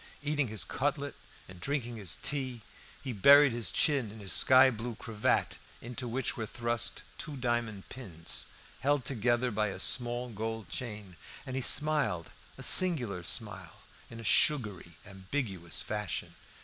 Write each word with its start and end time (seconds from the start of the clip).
Eating 0.23 0.47
his 0.47 0.63
cutlet 0.63 1.13
and 1.47 1.59
drinking 1.59 1.97
his 1.97 2.15
tea, 2.15 2.61
he 3.03 3.13
buried 3.13 3.51
his 3.53 3.69
chin 3.71 4.09
in 4.11 4.19
his 4.19 4.33
sky 4.33 4.71
blue 4.71 4.95
cravat, 4.95 5.59
into 5.79 6.07
which 6.07 6.35
were 6.35 6.47
thrust 6.47 7.03
two 7.19 7.37
diamond 7.37 7.87
pins, 7.87 8.47
held 8.79 9.05
together 9.05 9.51
by 9.51 9.67
a 9.67 9.77
small 9.77 10.29
gold 10.29 10.67
chain; 10.69 11.17
and 11.45 11.55
he 11.55 11.61
smiled 11.61 12.31
a 12.57 12.63
singular 12.63 13.21
smile, 13.21 13.81
in 14.09 14.19
a 14.19 14.23
sugary, 14.23 14.93
ambiguous 15.05 15.83
fashion. 15.83 16.33